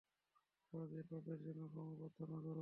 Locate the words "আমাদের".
0.73-1.03